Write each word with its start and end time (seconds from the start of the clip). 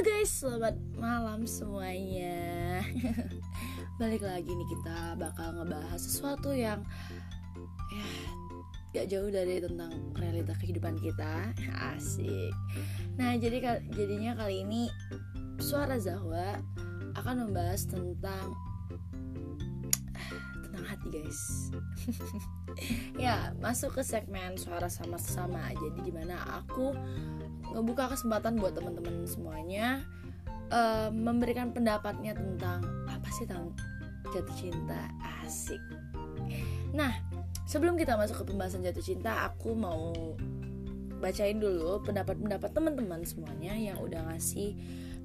Guys, 0.00 0.32
selamat 0.40 0.80
malam 0.96 1.44
semuanya. 1.44 2.80
Balik 4.00 4.24
lagi 4.24 4.48
nih 4.48 4.68
kita 4.72 5.12
bakal 5.20 5.60
ngebahas 5.60 6.00
sesuatu 6.00 6.56
yang 6.56 6.80
Ya 7.92 8.08
gak 8.96 9.12
jauh 9.12 9.28
dari 9.28 9.60
tentang 9.60 9.92
realita 10.16 10.56
kehidupan 10.56 10.96
kita. 11.04 11.52
Asik. 11.92 12.48
Nah 13.20 13.36
jadi 13.36 13.84
jadinya 13.92 14.40
kali 14.40 14.64
ini 14.64 14.88
Suara 15.60 16.00
Zahwa 16.00 16.56
akan 17.20 17.52
membahas 17.52 17.84
tentang 17.84 18.56
Tentang 20.64 20.84
hati 20.88 21.08
guys. 21.12 21.40
Ya 23.20 23.52
masuk 23.60 24.00
ke 24.00 24.02
segmen 24.06 24.56
suara 24.56 24.88
sama-sama. 24.88 25.76
Jadi 25.76 26.08
di 26.08 26.12
mana 26.16 26.40
aku 26.56 26.96
ngebuka 27.74 28.10
kesempatan 28.12 28.58
buat 28.58 28.74
teman-teman 28.74 29.26
semuanya 29.26 30.02
uh, 30.70 31.08
memberikan 31.12 31.70
pendapatnya 31.70 32.34
tentang 32.34 32.82
apa 33.06 33.28
sih 33.34 33.46
tentang 33.46 33.74
jatuh 34.30 34.56
cinta 34.56 35.10
asik. 35.42 35.82
Nah, 36.94 37.10
sebelum 37.66 37.98
kita 37.98 38.14
masuk 38.18 38.42
ke 38.42 38.44
pembahasan 38.54 38.82
jatuh 38.82 39.02
cinta, 39.02 39.46
aku 39.46 39.74
mau 39.74 40.14
bacain 41.20 41.60
dulu 41.60 42.00
pendapat-pendapat 42.02 42.70
teman-teman 42.72 43.22
semuanya 43.28 43.76
yang 43.76 44.00
udah 44.00 44.24
ngasih 44.32 44.72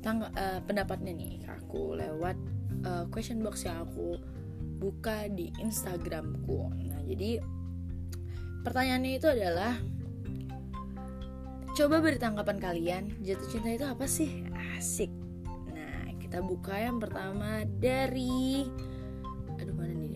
tang 0.03 0.21
uh, 0.21 0.59
pendapatnya 0.67 1.15
nih 1.15 1.39
ke 1.41 1.49
aku 1.49 1.97
lewat 1.97 2.37
uh, 2.83 3.07
question 3.09 3.41
box 3.41 3.63
yang 3.65 3.81
aku 3.87 4.19
buka 4.77 5.31
di 5.31 5.49
Instagramku. 5.57 6.69
Nah, 6.75 7.01
jadi 7.07 7.39
pertanyaannya 8.61 9.11
itu 9.17 9.27
adalah 9.31 9.79
Coba 11.75 11.99
beri 11.99 12.15
tanggapan 12.15 12.55
kalian, 12.55 13.03
jatuh 13.19 13.51
cinta 13.51 13.67
itu 13.67 13.83
apa 13.83 14.07
sih? 14.07 14.47
Asik. 14.79 15.11
Nah, 15.75 16.07
kita 16.23 16.39
buka 16.39 16.71
yang 16.71 17.03
pertama 17.03 17.67
dari 17.67 18.63
Aduh, 19.59 19.75
mana 19.75 19.91
nih? 19.91 20.15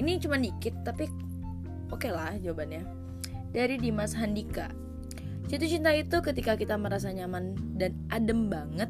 Ini 0.00 0.16
cuma 0.16 0.40
dikit 0.40 0.72
tapi 0.88 1.04
oke 1.92 2.00
okay 2.00 2.16
lah 2.16 2.32
jawabannya. 2.40 2.80
Dari 3.52 3.76
Dimas 3.76 4.16
Handika. 4.16 4.72
Jatuh 5.52 5.68
cinta 5.68 5.92
itu 5.92 6.16
ketika 6.24 6.56
kita 6.56 6.80
merasa 6.80 7.12
nyaman 7.12 7.52
dan 7.76 7.92
adem 8.08 8.48
banget 8.48 8.88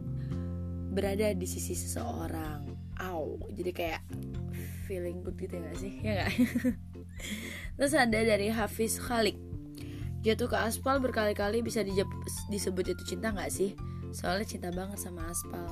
berada 0.95 1.35
di 1.35 1.47
sisi 1.51 1.75
seseorang. 1.75 2.71
Aw, 3.03 3.51
jadi 3.51 3.75
kayak 3.75 4.03
feeling 4.87 5.27
good 5.27 5.35
gitu 5.43 5.59
gak 5.59 5.75
sih? 5.75 5.91
Ya 6.07 6.23
gak? 6.23 6.39
Terus 7.83 7.95
ada 7.99 8.15
dari 8.15 8.47
Hafiz 8.55 9.03
Khalik 9.03 9.46
Jatuh 10.27 10.51
ke 10.51 10.59
aspal 10.59 10.99
berkali-kali 10.99 11.63
bisa 11.63 11.87
disebut 12.51 12.83
jatuh 12.83 13.07
cinta 13.07 13.31
nggak 13.31 13.47
sih? 13.47 13.79
Soalnya 14.11 14.43
cinta 14.43 14.75
banget 14.75 14.99
sama 14.99 15.23
aspal. 15.31 15.71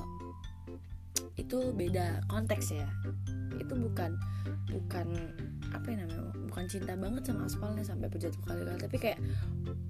Itu 1.35 1.75
beda 1.75 2.23
konteks 2.31 2.71
ya. 2.71 2.87
Itu 3.59 3.75
bukan 3.75 4.15
bukan 4.71 5.07
apa 5.75 5.87
yang 5.91 6.07
namanya? 6.07 6.31
Bukan 6.47 6.71
cinta 6.71 6.95
banget 6.95 7.27
sama 7.27 7.51
aspalnya 7.51 7.83
sampai 7.83 8.07
berjatuh 8.07 8.39
kali-kali, 8.47 8.79
tapi 8.79 8.95
kayak 8.95 9.19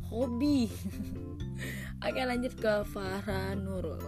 hobi. 0.10 0.66
Oke 2.10 2.22
lanjut 2.26 2.58
ke 2.58 2.74
Farah 2.90 3.54
Nurul. 3.54 4.02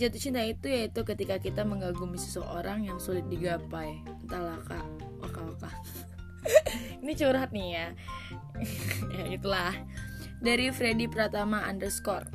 Jatuh 0.00 0.16
cinta 0.16 0.40
itu 0.48 0.64
yaitu 0.64 1.04
ketika 1.04 1.36
kita 1.36 1.60
mengagumi 1.60 2.16
seseorang 2.16 2.88
yang 2.88 2.96
sulit 2.96 3.28
digapai. 3.28 4.00
Entahlah 4.24 4.64
kak, 4.64 4.88
waka-waka. 5.20 5.68
Ini 7.04 7.12
curhat 7.20 7.52
nih 7.52 7.68
ya. 7.76 7.86
ya 9.16 9.24
itulah. 9.30 9.74
Dari 10.44 10.68
Freddy 10.70 11.08
Pratama 11.08 11.64
underscore. 11.64 12.28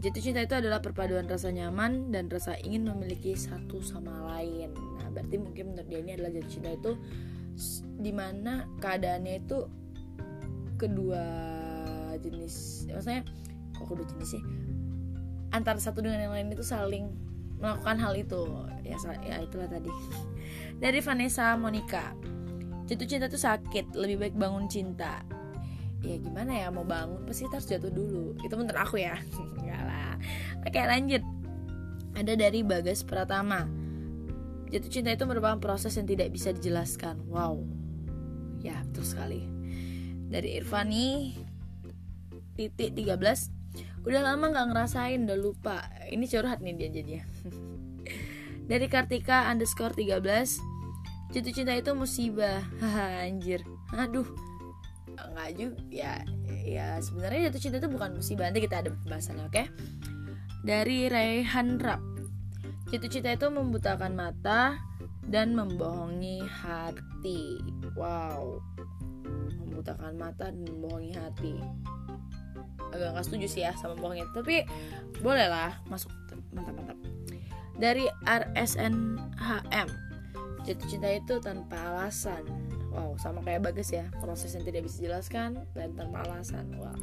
Jatuh 0.00 0.22
cinta 0.24 0.40
itu 0.40 0.56
adalah 0.56 0.80
perpaduan 0.80 1.28
rasa 1.28 1.52
nyaman 1.52 2.08
dan 2.08 2.32
rasa 2.32 2.56
ingin 2.64 2.88
memiliki 2.88 3.36
satu 3.36 3.84
sama 3.84 4.32
lain. 4.32 4.72
Nah 4.72 5.12
berarti 5.12 5.36
mungkin 5.36 5.76
menurut 5.76 5.88
dia 5.92 6.00
ini 6.00 6.16
adalah 6.16 6.32
jatuh 6.32 6.50
cinta 6.50 6.70
itu 6.72 6.92
di 8.00 8.08
mana 8.08 8.64
keadaannya 8.80 9.44
itu 9.44 9.68
kedua 10.80 11.20
jenis 12.16 12.88
maksudnya 12.88 13.28
kok 13.76 13.84
kedua 13.92 14.08
jenis 14.08 14.40
sih? 14.40 14.42
Antara 15.52 15.76
satu 15.76 16.00
dengan 16.00 16.24
yang 16.24 16.32
lain 16.32 16.48
itu 16.56 16.64
saling 16.64 17.12
melakukan 17.60 18.00
hal 18.00 18.16
itu. 18.16 18.48
Ya 18.80 18.96
ya 19.20 19.44
itulah 19.44 19.68
tadi. 19.68 19.92
Dari 20.82 21.04
Vanessa 21.04 21.52
Monica 21.60 22.16
jatuh 22.90 23.06
cinta 23.06 23.30
tuh 23.30 23.38
sakit 23.38 23.94
lebih 23.94 24.18
baik 24.18 24.34
bangun 24.34 24.66
cinta. 24.66 25.22
Ya 26.02 26.18
gimana 26.18 26.50
ya 26.50 26.74
mau 26.74 26.82
bangun 26.82 27.22
pasti 27.22 27.46
harus 27.46 27.70
jatuh 27.70 27.94
dulu. 27.94 28.34
Itu 28.42 28.58
menurut 28.58 28.74
aku 28.74 28.98
ya. 28.98 29.14
Enggak 29.62 29.82
lah. 29.86 30.18
Oke 30.66 30.82
lanjut. 30.82 31.22
Ada 32.18 32.34
dari 32.34 32.66
Bagas 32.66 33.06
Pratama. 33.06 33.70
Jatuh 34.74 34.90
cinta 34.90 35.14
itu 35.14 35.22
merupakan 35.22 35.62
proses 35.62 35.94
yang 35.94 36.10
tidak 36.10 36.34
bisa 36.34 36.50
dijelaskan. 36.50 37.22
Wow. 37.30 37.62
Ya 38.58 38.82
betul 38.90 39.06
sekali. 39.06 39.46
Dari 40.26 40.58
Irfani 40.58 41.38
titik 42.58 42.98
13 42.98 44.02
udah 44.02 44.20
lama 44.26 44.50
nggak 44.50 44.66
ngerasain 44.74 45.30
udah 45.30 45.38
lupa. 45.38 45.86
Ini 46.10 46.26
curhat 46.26 46.58
nih 46.58 46.74
dia 46.74 46.88
jadinya. 46.90 47.22
Dari 48.70 48.86
Kartika 48.90 49.46
underscore 49.46 49.94
13 49.94 50.69
jatuh 51.30 51.52
cinta 51.54 51.72
itu 51.74 51.90
musibah. 51.94 52.62
Anjir. 53.26 53.62
Aduh. 53.94 54.26
Nggak 55.20 55.50
juga 55.52 55.76
ya 55.92 56.24
ya 56.64 56.96
sebenarnya 57.02 57.50
jatuh 57.50 57.60
cinta 57.60 57.76
itu 57.78 57.90
bukan 57.90 58.16
musibah. 58.16 58.48
Nanti 58.48 58.62
kita 58.64 58.82
ada 58.82 58.90
pembahasannya 58.94 59.44
oke? 59.46 59.54
Okay? 59.54 59.66
dari 60.60 61.08
Raihan 61.08 61.80
Rap. 61.80 62.00
Jatuh 62.90 63.08
cinta 63.08 63.32
itu 63.32 63.46
membutakan 63.48 64.12
mata 64.18 64.76
dan 65.24 65.54
membohongi 65.54 66.42
hati. 66.44 67.62
Wow. 67.94 68.60
Membutakan 69.62 70.18
mata 70.18 70.50
dan 70.50 70.66
membohongi 70.66 71.14
hati. 71.16 71.54
Agak 72.90 73.14
nggak 73.14 73.24
setuju 73.24 73.46
sih 73.46 73.62
ya 73.62 73.72
sama 73.78 73.94
bohongnya. 73.96 74.26
Tapi 74.34 74.66
boleh 75.22 75.46
lah 75.46 75.78
masuk. 75.86 76.10
Mantap 76.50 76.74
mantap 76.74 76.98
dari 77.80 78.04
RSNHM 78.28 80.09
jatuh 80.70 80.86
cinta 80.86 81.08
itu 81.10 81.34
tanpa 81.42 81.76
alasan. 81.90 82.46
Wow 82.90 83.18
sama 83.18 83.42
kayak 83.42 83.70
bagus 83.70 83.90
ya 83.90 84.06
proses 84.22 84.54
yang 84.54 84.62
tidak 84.66 84.86
bisa 84.86 85.02
dijelaskan 85.02 85.66
dan 85.74 85.90
tanpa 85.98 86.22
alasan. 86.26 86.70
Wow. 86.78 86.94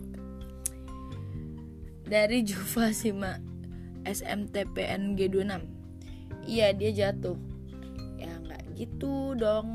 Dari 2.08 2.48
Juva 2.48 2.96
Sima 2.96 3.36
SMTPNG 4.08 5.20
26 5.28 6.48
iya 6.48 6.72
dia 6.72 6.92
jatuh. 6.96 7.36
Ya 8.16 8.32
nggak 8.40 8.80
gitu 8.80 9.36
dong. 9.36 9.68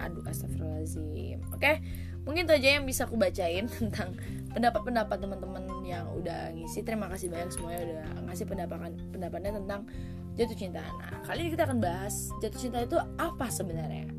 Aduh 0.00 0.24
astagfirullahaladzim. 0.24 1.44
Oke 1.52 1.84
mungkin 2.26 2.42
itu 2.42 2.58
aja 2.58 2.68
yang 2.80 2.84
bisa 2.88 3.06
aku 3.06 3.14
bacain 3.14 3.70
tentang 3.78 4.18
pendapat-pendapat 4.56 5.16
teman-teman 5.20 5.64
yang 5.84 6.08
udah 6.16 6.56
ngisi. 6.56 6.80
Terima 6.82 7.12
kasih 7.12 7.28
banyak 7.28 7.52
semuanya 7.52 7.80
udah 7.84 8.00
ngasih 8.32 8.44
pendapat 8.48 8.78
pendapatnya 9.12 9.52
tentang 9.60 9.84
jatuh 10.36 10.56
cinta. 10.56 10.84
Nah, 10.84 11.24
kali 11.24 11.48
ini 11.48 11.50
kita 11.56 11.64
akan 11.64 11.80
bahas 11.80 12.28
jatuh 12.44 12.60
cinta 12.60 12.84
itu 12.84 12.96
apa 13.16 13.48
sebenarnya. 13.48 14.12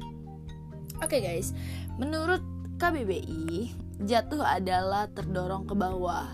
Oke 0.97 1.17
okay 1.17 1.19
guys, 1.21 1.53
menurut 2.01 2.41
KBBI, 2.81 3.69
jatuh 4.09 4.41
adalah 4.41 5.05
terdorong 5.13 5.69
ke 5.69 5.77
bawah. 5.77 6.25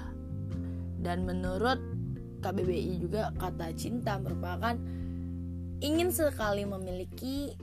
Dan 1.03 1.27
menurut 1.27 1.83
KBBI 2.39 3.03
juga 3.03 3.35
kata 3.35 3.75
cinta 3.75 4.15
merupakan 4.23 4.79
ingin 5.83 6.15
sekali 6.15 6.63
memiliki, 6.63 7.59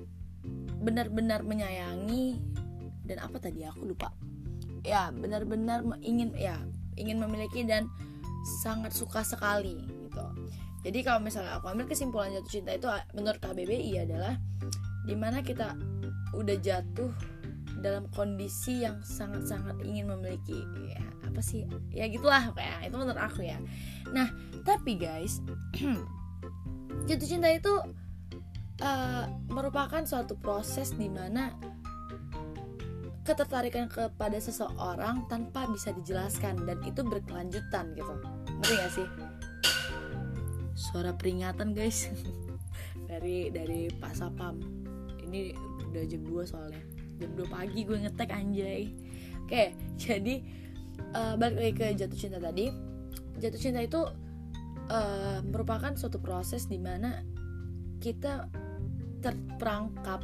benar-benar 0.84 1.40
menyayangi 1.40 2.36
dan 3.08 3.16
apa 3.24 3.40
tadi 3.40 3.64
aku 3.64 3.88
lupa. 3.88 4.12
Ya, 4.84 5.08
benar-benar 5.08 5.84
ingin 6.04 6.36
ya, 6.36 6.60
ingin 7.00 7.16
memiliki 7.16 7.64
dan 7.64 7.88
sangat 8.60 8.92
suka 8.92 9.24
sekali 9.24 9.88
gitu 9.88 10.24
jadi 10.80 10.98
kalau 11.04 11.20
misalnya 11.20 11.60
aku 11.60 11.68
ambil 11.68 11.84
kesimpulan 11.84 12.32
jatuh 12.32 12.52
cinta 12.52 12.72
itu 12.72 12.88
menurut 13.12 13.36
KBBI 13.36 14.08
adalah 14.08 14.40
di 15.04 15.12
mana 15.12 15.44
kita 15.44 15.76
udah 16.32 16.56
jatuh 16.56 17.12
dalam 17.80 18.08
kondisi 18.12 18.84
yang 18.84 19.00
sangat-sangat 19.00 19.76
ingin 19.84 20.08
memiliki 20.08 20.64
ya 20.88 21.04
apa 21.24 21.40
sih? 21.44 21.64
Ya 21.92 22.08
gitulah 22.08 22.52
kayak 22.56 22.88
itu 22.88 22.96
menurut 22.96 23.20
aku 23.20 23.44
ya. 23.44 23.60
Nah 24.12 24.32
tapi 24.64 24.96
guys 24.96 25.44
jatuh 27.08 27.28
cinta 27.28 27.52
itu 27.52 27.72
uh, 28.80 29.24
merupakan 29.52 30.00
suatu 30.04 30.36
proses 30.36 30.96
di 30.96 31.12
mana 31.12 31.52
ketertarikan 33.20 33.84
kepada 33.86 34.40
seseorang 34.40 35.28
tanpa 35.28 35.68
bisa 35.68 35.92
dijelaskan 35.92 36.64
dan 36.64 36.80
itu 36.88 37.04
berkelanjutan 37.04 37.92
gitu. 37.92 38.14
Ngerti 38.60 38.74
gak 38.80 38.92
sih 38.96 39.08
suara 40.90 41.14
peringatan 41.14 41.72
guys. 41.72 42.10
Dari 43.10 43.50
dari 43.50 43.90
Pak 43.90 44.14
Sapam. 44.14 44.62
Ini 45.26 45.54
udah 45.90 46.04
jam 46.06 46.22
2 46.22 46.46
soalnya. 46.46 46.82
Jam 47.18 47.30
2 47.34 47.46
pagi 47.50 47.82
gue 47.82 47.98
ngetek 48.06 48.30
anjay. 48.30 48.90
Oke 49.46 49.74
jadi 49.98 50.42
uh, 51.14 51.34
balik 51.34 51.58
lagi 51.58 51.74
ke 51.74 51.86
jatuh 51.98 52.18
cinta 52.18 52.38
tadi. 52.38 52.70
Jatuh 53.42 53.58
cinta 53.58 53.82
itu 53.82 53.98
uh, 54.90 55.38
merupakan 55.42 55.90
suatu 55.98 56.22
proses 56.22 56.70
di 56.70 56.78
mana 56.78 57.22
kita 57.98 58.46
terperangkap 59.20 60.22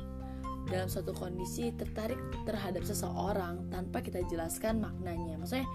dalam 0.66 0.90
suatu 0.90 1.14
kondisi 1.14 1.70
tertarik 1.74 2.18
terhadap 2.42 2.82
seseorang 2.82 3.70
tanpa 3.70 4.02
kita 4.02 4.22
jelaskan 4.26 4.82
maknanya. 4.82 5.38
Maksudnya 5.38 5.66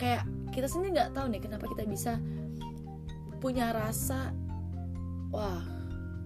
kayak 0.00 0.24
kita 0.52 0.66
sendiri 0.68 0.96
nggak 0.96 1.12
tahu 1.12 1.28
nih 1.28 1.40
kenapa 1.42 1.64
kita 1.68 1.84
bisa 1.84 2.16
punya 3.42 3.74
rasa 3.74 4.30
wah 5.34 5.66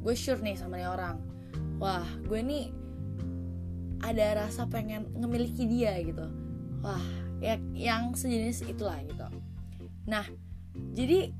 gue 0.05 0.13
sure 0.13 0.45
nih 0.45 0.61
sama 0.61 0.77
nih 0.77 0.93
orang. 0.93 1.17
Wah 1.81 2.05
gue 2.29 2.41
nih 2.45 2.69
ada 4.05 4.45
rasa 4.45 4.69
pengen 4.69 5.09
ngemiliki 5.17 5.65
dia 5.65 5.97
gitu. 6.05 6.29
Wah 6.85 7.01
ya 7.41 7.57
yang 7.73 8.13
sejenis 8.13 8.69
itulah 8.69 9.01
gitu. 9.09 9.25
Nah 10.05 10.29
jadi 10.93 11.33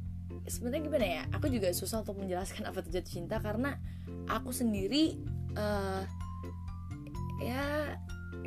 sebenarnya 0.49 0.83
gimana 0.89 1.07
ya? 1.07 1.23
Aku 1.37 1.53
juga 1.53 1.69
susah 1.77 2.01
untuk 2.01 2.25
menjelaskan 2.25 2.65
apa 2.73 2.81
itu 2.81 2.97
jatuh 2.97 3.13
cinta 3.13 3.37
karena 3.37 3.77
aku 4.33 4.57
sendiri 4.57 5.21
uh, 5.61 6.03
ya 7.45 7.95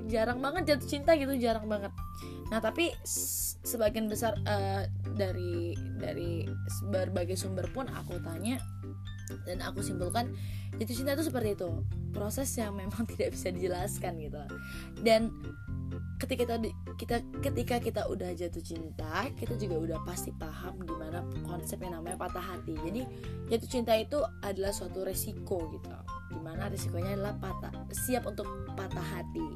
jarang 0.09 0.41
banget 0.41 0.75
jatuh 0.75 0.89
cinta 0.89 1.13
gitu 1.13 1.37
jarang 1.37 1.69
banget. 1.69 1.93
Nah 2.49 2.57
tapi 2.57 2.89
sebagian 3.61 4.09
besar 4.09 4.33
uh, 4.49 4.89
dari 5.19 5.75
dari 5.99 6.47
berbagai 6.87 7.35
sumber 7.35 7.67
pun 7.75 7.91
aku 7.91 8.15
tanya 8.23 8.55
dan 9.43 9.59
aku 9.61 9.83
simpulkan 9.83 10.31
jatuh 10.79 10.95
cinta 10.95 11.13
itu 11.13 11.27
seperti 11.27 11.59
itu 11.59 11.69
proses 12.15 12.49
yang 12.55 12.73
memang 12.73 13.03
tidak 13.11 13.35
bisa 13.35 13.51
dijelaskan 13.51 14.17
gitu. 14.23 14.39
Dan 15.03 15.29
ketika 16.19 16.43
kita 16.43 16.55
kita 16.99 17.17
ketika 17.39 17.75
kita 17.79 18.01
udah 18.11 18.35
jatuh 18.35 18.59
cinta 18.59 19.27
kita 19.39 19.55
juga 19.55 19.75
udah 19.79 19.99
pasti 20.03 20.35
paham 20.35 20.75
gimana 20.83 21.23
konsep 21.47 21.79
yang 21.79 21.99
namanya 21.99 22.17
patah 22.17 22.43
hati. 22.43 22.73
Jadi 22.79 23.01
jatuh 23.51 23.69
cinta 23.69 23.93
itu 23.95 24.19
adalah 24.41 24.73
suatu 24.73 25.03
resiko 25.03 25.67
gitu 25.75 25.91
di 26.29 26.39
mana 26.45 26.69
risikonya 26.69 27.17
adalah 27.17 27.35
patah 27.41 27.73
siap 27.93 28.25
untuk 28.29 28.45
patah 28.77 29.05
hati. 29.15 29.47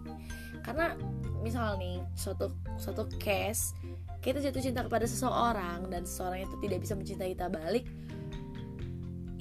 Karena 0.64 0.96
misal 1.44 1.76
nih 1.78 2.00
suatu 2.16 2.50
suatu 2.80 3.06
case 3.20 3.76
kita 4.24 4.40
jatuh 4.40 4.64
cinta 4.64 4.82
kepada 4.88 5.04
seseorang 5.04 5.92
dan 5.92 6.08
seseorang 6.08 6.48
itu 6.48 6.56
tidak 6.64 6.80
bisa 6.88 6.96
mencintai 6.96 7.36
kita 7.36 7.52
balik 7.52 7.86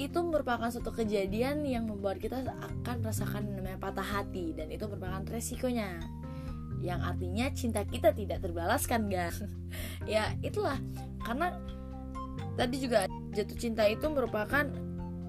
itu 0.01 0.19
merupakan 0.19 0.67
suatu 0.73 0.91
kejadian 0.91 1.63
yang 1.63 1.87
membuat 1.87 2.19
kita 2.19 2.43
akan 2.43 3.05
merasakan 3.05 3.55
namanya 3.55 3.79
patah 3.79 4.05
hati 4.05 4.51
dan 4.57 4.73
itu 4.73 4.89
merupakan 4.91 5.23
resikonya. 5.31 6.01
Yang 6.83 7.01
artinya 7.07 7.47
cinta 7.55 7.81
kita 7.87 8.11
tidak 8.11 8.43
terbalaskan 8.43 9.07
guys. 9.07 9.39
Ya 10.03 10.35
itulah. 10.43 10.77
Karena 11.23 11.55
tadi 12.59 12.83
juga 12.83 13.07
jatuh 13.33 13.57
cinta 13.57 13.87
itu 13.87 14.05
merupakan 14.11 14.67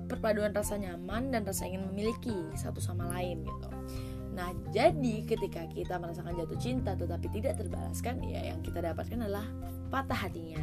perpaduan 0.09 0.51
rasa 0.51 0.81
nyaman 0.81 1.29
dan 1.29 1.45
rasa 1.45 1.69
ingin 1.69 1.85
memiliki 1.93 2.33
satu 2.57 2.81
sama 2.81 3.07
lain 3.13 3.45
gitu. 3.45 3.69
Nah, 4.33 4.49
jadi 4.73 5.25
ketika 5.29 5.69
kita 5.69 6.01
merasakan 6.01 6.33
jatuh 6.33 6.57
cinta 6.57 6.97
tetapi 6.97 7.29
tidak 7.29 7.61
terbalaskan, 7.61 8.21
ya 8.25 8.53
yang 8.53 8.59
kita 8.65 8.81
dapatkan 8.81 9.17
adalah 9.21 9.45
patah 9.93 10.17
hatinya. 10.17 10.61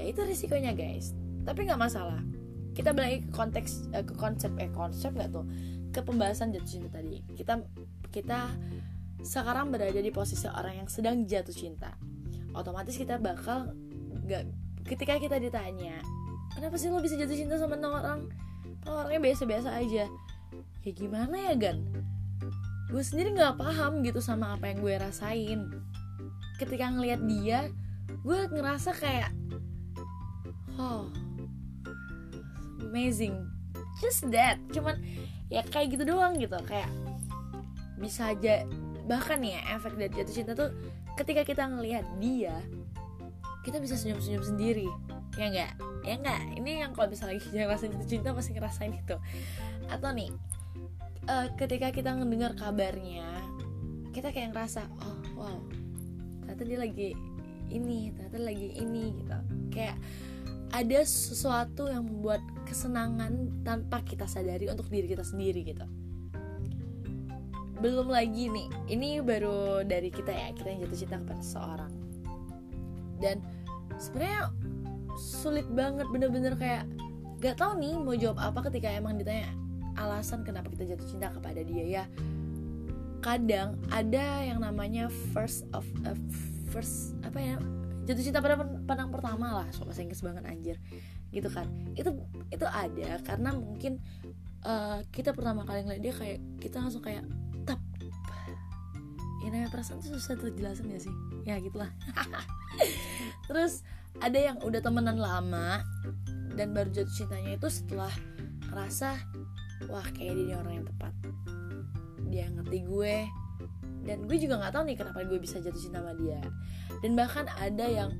Ya 0.00 0.08
itu 0.08 0.24
risikonya 0.24 0.72
guys. 0.72 1.12
Tapi 1.44 1.68
nggak 1.68 1.80
masalah. 1.80 2.24
Kita 2.72 2.96
balik 2.96 3.28
ke 3.28 3.30
konteks 3.36 3.92
eh, 3.92 4.04
ke 4.04 4.14
konsep 4.16 4.52
eh 4.56 4.72
konsep 4.72 5.12
nggak 5.12 5.28
tuh 5.28 5.44
ke 5.92 6.00
pembahasan 6.00 6.56
jatuh 6.56 6.70
cinta 6.80 6.88
tadi. 6.88 7.20
Kita 7.36 7.60
kita 8.08 8.48
sekarang 9.20 9.68
berada 9.68 10.00
di 10.00 10.08
posisi 10.08 10.48
orang 10.48 10.80
yang 10.80 10.88
sedang 10.88 11.28
jatuh 11.28 11.52
cinta. 11.52 11.92
Otomatis 12.56 12.96
kita 12.96 13.20
bakal 13.20 13.76
nggak 14.24 14.48
ketika 14.86 15.20
kita 15.20 15.36
ditanya 15.36 16.00
kenapa 16.54 16.74
sih 16.76 16.88
lo 16.90 16.98
bisa 17.02 17.14
jatuh 17.18 17.36
cinta 17.36 17.54
sama 17.56 17.76
orang 17.78 18.26
orangnya 18.86 19.20
biasa-biasa 19.30 19.76
aja 19.76 20.08
ya 20.82 20.92
gimana 20.92 21.36
ya 21.36 21.54
Gan 21.54 21.78
gue 22.90 23.02
sendiri 23.06 23.30
nggak 23.38 23.54
paham 23.54 24.02
gitu 24.02 24.18
sama 24.18 24.58
apa 24.58 24.66
yang 24.74 24.82
gue 24.82 24.94
rasain. 24.98 25.60
Ketika 26.58 26.90
ngelihat 26.90 27.22
dia 27.22 27.70
gue 28.26 28.38
ngerasa 28.50 28.90
kayak 28.98 29.30
oh 30.74 31.06
amazing. 32.82 33.46
Just 34.02 34.26
that. 34.34 34.58
Cuman 34.74 34.98
ya 35.46 35.62
kayak 35.62 35.94
gitu 35.94 36.02
doang 36.02 36.34
gitu. 36.36 36.58
Kayak 36.66 36.90
bisa 38.02 38.34
aja 38.34 38.66
bahkan 39.06 39.38
ya 39.42 39.62
efek 39.74 39.94
dari 39.94 40.10
jatuh 40.10 40.34
cinta 40.34 40.52
tuh 40.54 40.70
ketika 41.18 41.42
kita 41.42 41.66
ngelihat 41.66 42.06
dia 42.22 42.54
kita 43.62 43.78
bisa 43.78 43.94
senyum-senyum 43.94 44.42
sendiri. 44.42 44.90
Ya 45.38 45.46
enggak 45.46 45.72
ya 46.02 46.14
enggak 46.18 46.40
ini 46.58 46.82
yang 46.82 46.90
kalau 46.90 47.06
misalnya 47.06 47.38
lagi 47.38 47.46
ngerasain 47.54 47.94
jatuh 47.94 48.10
cinta 48.10 48.28
pasti 48.34 48.50
ngerasain 48.50 48.92
itu. 48.98 49.16
Atau 49.86 50.10
nih 50.10 50.34
uh, 51.26 51.48
ketika 51.58 51.90
kita 51.90 52.14
mendengar 52.16 52.54
kabarnya 52.56 53.28
kita 54.14 54.32
kayak 54.32 54.54
ngerasa 54.54 54.88
oh 55.04 55.18
wow 55.36 55.58
ternyata 56.42 56.62
dia 56.64 56.78
lagi 56.78 57.08
ini 57.70 58.10
ternyata 58.12 58.38
lagi 58.42 58.68
ini 58.76 59.14
gitu. 59.22 59.38
Kayak 59.70 59.96
ada 60.70 61.00
sesuatu 61.02 61.90
yang 61.90 62.06
membuat 62.06 62.42
kesenangan 62.66 63.62
tanpa 63.66 64.02
kita 64.06 64.26
sadari 64.26 64.70
untuk 64.70 64.86
diri 64.90 65.06
kita 65.10 65.22
sendiri 65.22 65.62
gitu. 65.66 65.86
Belum 67.80 68.12
lagi 68.12 68.52
nih 68.52 68.68
ini 68.92 69.24
baru 69.24 69.82
dari 69.86 70.12
kita 70.12 70.30
ya 70.30 70.52
kita 70.52 70.68
yang 70.68 70.80
jatuh 70.86 70.98
cinta 70.98 71.16
kepada 71.22 71.42
seseorang. 71.42 71.92
Dan 73.18 73.36
sebenarnya 73.98 74.52
sulit 75.18 75.66
banget 75.70 76.06
bener-bener 76.10 76.54
kayak 76.54 76.84
gak 77.40 77.56
tau 77.56 77.74
nih 77.76 77.96
mau 77.96 78.14
jawab 78.14 78.38
apa 78.38 78.68
ketika 78.68 78.92
emang 78.92 79.16
ditanya 79.16 79.48
alasan 80.00 80.40
kenapa 80.40 80.72
kita 80.72 80.96
jatuh 80.96 81.06
cinta 81.06 81.28
kepada 81.28 81.60
dia 81.60 81.84
ya. 81.84 82.04
Kadang 83.20 83.76
ada 83.92 84.40
yang 84.40 84.64
namanya 84.64 85.12
first 85.36 85.68
of 85.76 85.84
uh, 86.08 86.16
first 86.72 87.12
apa 87.20 87.36
ya 87.36 87.56
jatuh 88.08 88.24
cinta 88.24 88.40
pada 88.40 88.56
pandang 88.58 89.12
pertama 89.12 89.60
lah 89.62 89.68
so 89.70 89.84
bahasa 89.84 90.00
Inggris 90.00 90.24
banget 90.24 90.42
anjir. 90.48 90.76
Gitu 91.28 91.48
kan. 91.52 91.68
Itu 91.92 92.16
itu 92.48 92.64
ada 92.64 93.20
karena 93.20 93.52
mungkin 93.52 94.00
uh, 94.64 95.04
kita 95.12 95.36
pertama 95.36 95.68
kali 95.68 95.84
ngeliat 95.84 96.02
dia 96.02 96.14
kayak 96.16 96.38
kita 96.58 96.80
langsung 96.80 97.04
kayak 97.04 97.28
tap. 97.68 97.80
Ya 99.44 99.48
namanya 99.52 99.72
perasaan 99.72 100.00
itu 100.00 100.16
susah 100.16 100.36
terjelasin 100.36 100.88
ya 100.88 101.00
sih? 101.00 101.14
Ya 101.44 101.56
gitulah. 101.60 101.92
Terus 103.48 103.84
ada 104.20 104.36
yang 104.36 104.60
udah 104.60 104.80
temenan 104.82 105.16
lama 105.16 105.80
dan 106.56 106.76
baru 106.76 106.90
jatuh 106.92 107.14
cintanya 107.14 107.56
itu 107.56 107.68
setelah 107.70 108.12
ngerasa 108.70 109.16
wah 109.88 110.06
kayak 110.12 110.36
dia 110.36 110.56
orang 110.60 110.82
yang 110.82 110.86
tepat. 110.86 111.12
Dia 112.28 112.44
ngerti 112.52 112.78
gue. 112.84 113.16
Dan 114.00 114.24
gue 114.24 114.36
juga 114.40 114.60
nggak 114.60 114.72
tahu 114.72 114.84
nih 114.88 114.96
kenapa 114.96 115.18
gue 115.28 115.38
bisa 115.40 115.60
jatuh 115.60 115.80
cinta 115.80 116.00
sama 116.00 116.12
dia. 116.16 116.40
Dan 117.00 117.16
bahkan 117.16 117.46
ada 117.56 117.86
yang 117.86 118.10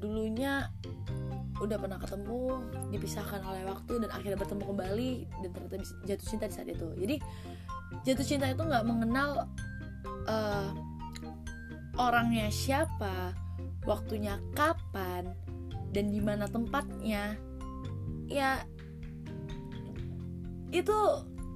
dulunya 0.00 0.70
udah 1.60 1.76
pernah 1.76 2.00
ketemu 2.00 2.64
dipisahkan 2.88 3.44
oleh 3.44 3.68
waktu 3.68 4.00
dan 4.00 4.10
akhirnya 4.16 4.38
bertemu 4.40 4.62
kembali 4.64 5.10
dan 5.44 5.50
ternyata 5.52 5.76
jatuh 6.08 6.26
cinta 6.26 6.44
di 6.48 6.54
saat 6.56 6.68
itu. 6.72 6.88
Jadi 6.96 7.16
jatuh 8.08 8.26
cinta 8.26 8.46
itu 8.48 8.62
nggak 8.64 8.84
mengenal 8.88 9.44
uh, 10.24 10.72
orangnya 12.00 12.48
siapa 12.48 13.36
waktunya 13.84 14.40
kapan 14.56 15.36
dan 15.92 16.04
di 16.08 16.20
mana 16.24 16.48
tempatnya. 16.48 17.36
Ya 18.30 18.64
itu 20.70 20.98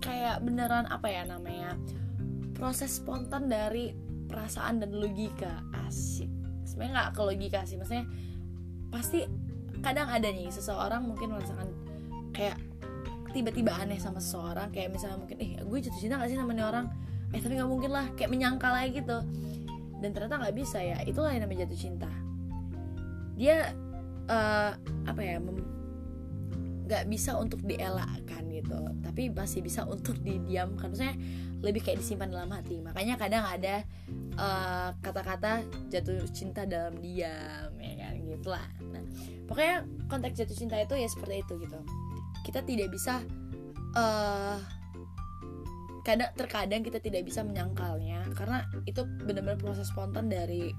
kayak 0.02 0.42
beneran 0.42 0.87
apa 0.90 1.06
ya 1.09 1.23
namanya? 1.25 1.78
Proses 2.54 2.99
spontan 2.99 3.50
dari 3.50 3.94
perasaan 4.26 4.83
dan 4.83 4.94
logika. 4.94 5.62
Asik. 5.87 6.30
Sebenarnya 6.66 6.92
nggak 6.92 7.11
ke 7.14 7.23
logika 7.23 7.61
sih 7.66 7.78
maksudnya 7.78 8.06
pasti 8.90 9.26
kadang 9.83 10.06
ada 10.09 10.30
nih 10.30 10.49
seseorang 10.49 11.04
mungkin 11.04 11.35
merasakan 11.35 11.68
kayak 12.33 12.56
tiba-tiba 13.35 13.75
aneh 13.75 13.99
sama 13.99 14.23
seseorang 14.23 14.71
kayak 14.71 14.94
misalnya 14.94 15.18
mungkin 15.18 15.37
eh 15.42 15.59
gue 15.59 15.78
jatuh 15.83 15.99
cinta 15.99 16.23
gak 16.23 16.30
sih 16.30 16.38
sama 16.38 16.54
nih 16.54 16.66
orang? 16.66 16.87
Eh 17.35 17.42
tapi 17.42 17.59
nggak 17.59 17.71
mungkin 17.71 17.90
lah 17.90 18.06
kayak 18.14 18.30
menyangkal 18.30 18.71
aja 18.75 18.90
gitu. 18.90 19.18
Dan 19.99 20.11
ternyata 20.14 20.38
nggak 20.38 20.54
bisa 20.54 20.78
ya 20.83 20.99
itulah 21.02 21.30
yang 21.35 21.47
namanya 21.47 21.66
jatuh 21.66 21.78
cinta. 21.78 22.11
Dia 23.35 23.75
uh, 24.30 24.73
apa 25.06 25.21
ya 25.23 25.42
nggak 26.85 27.04
bisa 27.09 27.35
untuk 27.38 27.62
dielakkan 27.64 28.34
gitu. 28.61 28.79
Tapi 29.03 29.33
masih 29.33 29.61
bisa 29.65 29.83
untuk 29.89 30.19
didiamkan. 30.23 30.93
Maksudnya 30.93 31.17
lebih 31.65 31.81
kayak 31.81 32.05
disimpan 32.05 32.29
dalam 32.29 32.53
hati. 32.53 32.79
Makanya 32.85 33.17
kadang 33.17 33.45
ada 33.49 33.83
eh, 34.37 34.89
kata-kata 35.01 35.65
jatuh 35.89 36.29
cinta 36.31 36.69
dalam 36.69 37.01
diam 37.01 37.73
ya 37.81 37.93
kan? 38.05 38.15
Gitulah. 38.21 38.67
Nah 38.93 39.03
pokoknya 39.49 39.77
konteks 40.13 40.45
jatuh 40.45 40.57
cinta 40.57 40.77
itu 40.77 40.95
ya 40.95 41.09
seperti 41.09 41.41
itu 41.41 41.55
gitu. 41.65 41.79
Kita 42.45 42.61
tidak 42.61 42.93
bisa 42.93 43.25
uh, 43.97 44.61
kadang 46.05 46.29
terkadang 46.37 46.85
kita 46.85 47.01
tidak 47.01 47.25
bisa 47.25 47.41
menyangkalnya. 47.41 48.29
Karena 48.37 48.69
itu 48.85 49.09
benar-benar 49.25 49.57
proses 49.57 49.89
spontan 49.89 50.29
dari 50.29 50.77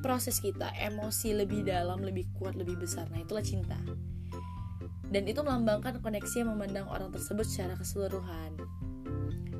proses 0.00 0.40
kita. 0.40 0.72
Emosi 0.80 1.36
lebih 1.36 1.68
dalam 1.68 2.00
lebih 2.00 2.24
kuat 2.40 2.56
lebih 2.56 2.80
besar. 2.80 3.04
Nah 3.12 3.20
itulah 3.20 3.44
cinta 3.44 3.76
dan 5.10 5.22
itu 5.26 5.38
melambangkan 5.42 6.02
koneksi 6.02 6.42
yang 6.42 6.50
memandang 6.54 6.86
orang 6.90 7.14
tersebut 7.14 7.46
secara 7.46 7.78
keseluruhan. 7.78 8.58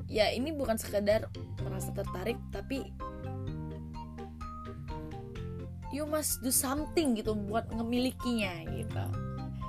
Ya 0.07 0.31
ini 0.31 0.55
bukan 0.55 0.79
sekedar 0.79 1.31
merasa 1.63 1.91
tertarik 1.95 2.39
tapi 2.55 2.87
you 5.95 6.07
must 6.07 6.43
do 6.43 6.51
something 6.51 7.15
gitu 7.15 7.35
buat 7.47 7.71
ngemilikinya 7.71 8.67
gitu. 8.75 9.05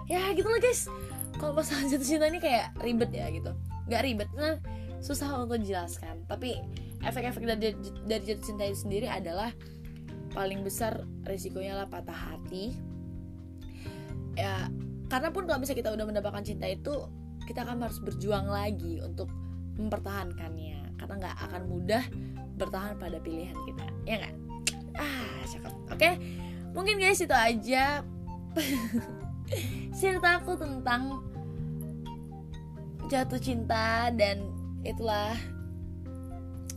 Ya 0.10 0.34
gitu 0.34 0.48
lah 0.50 0.62
guys. 0.62 0.90
Kalau 1.38 1.54
masalah 1.54 1.86
jatuh 1.86 2.08
cinta 2.08 2.26
ini 2.30 2.42
kayak 2.42 2.74
ribet 2.82 3.14
ya 3.14 3.30
gitu. 3.30 3.54
Nggak 3.86 4.02
ribet 4.02 4.30
nah 4.34 4.58
susah 5.00 5.46
untuk 5.46 5.62
dijelaskan. 5.62 6.26
Tapi 6.26 6.58
efek-efek 7.06 7.46
dari 7.46 7.78
dari 8.10 8.24
jatuh 8.26 8.46
cinta 8.46 8.64
itu 8.66 8.88
sendiri 8.88 9.06
adalah 9.06 9.54
paling 10.34 10.66
besar 10.66 11.06
risikonya 11.26 11.86
lah 11.86 11.88
patah 11.90 12.18
hati. 12.18 12.74
Ya 14.38 14.70
karena 15.08 15.32
pun 15.32 15.48
kalau 15.48 15.60
misalnya 15.64 15.80
kita 15.88 15.92
udah 15.96 16.06
mendapatkan 16.08 16.44
cinta 16.44 16.68
itu 16.68 17.08
kita 17.48 17.64
akan 17.64 17.80
harus 17.88 18.00
berjuang 18.04 18.52
lagi 18.52 19.00
untuk 19.00 19.32
mempertahankannya. 19.80 21.00
Karena 21.00 21.14
nggak 21.16 21.38
akan 21.48 21.62
mudah 21.70 22.04
bertahan 22.60 23.00
pada 23.00 23.18
pilihan 23.24 23.56
kita. 23.64 23.86
Ya 24.04 24.16
nggak? 24.20 24.36
Ah 25.00 25.40
cakep. 25.48 25.74
Oke? 25.96 26.10
Mungkin 26.76 27.00
guys 27.00 27.24
itu 27.24 27.34
aja 27.34 28.04
cerita 29.98 30.44
aku 30.44 30.60
tentang 30.60 31.24
jatuh 33.08 33.40
cinta 33.40 34.12
dan 34.12 34.44
itulah. 34.84 35.38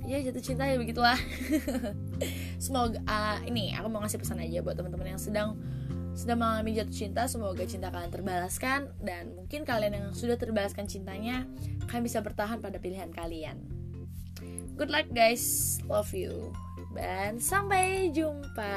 Ya 0.06 0.22
jatuh 0.22 0.40
cinta 0.40 0.70
ya 0.70 0.78
begitulah. 0.78 1.18
Semoga 2.62 3.02
uh, 3.10 3.42
ini 3.42 3.75
aku 3.75 3.90
mau 3.90 4.00
ngasih 4.06 4.22
pesan 4.22 4.38
aja 4.38 4.62
buat 4.62 4.78
teman-teman 4.78 5.18
yang 5.18 5.20
sedang 5.20 5.58
sudah 6.20 6.36
mengalami 6.36 6.76
jatuh 6.76 6.92
cinta, 6.92 7.24
semoga 7.24 7.64
cinta 7.64 7.88
kalian 7.88 8.12
terbalaskan 8.12 8.92
dan 9.00 9.32
mungkin 9.32 9.64
kalian 9.64 9.96
yang 9.96 10.06
sudah 10.12 10.36
terbalaskan 10.36 10.84
cintanya, 10.84 11.48
kalian 11.88 12.04
bisa 12.04 12.20
bertahan 12.20 12.60
pada 12.60 12.76
pilihan 12.76 13.08
kalian. 13.08 13.56
Good 14.76 14.92
luck 14.92 15.08
guys, 15.16 15.80
love 15.88 16.12
you. 16.12 16.52
Dan 16.92 17.40
sampai 17.40 18.12
jumpa. 18.12 18.76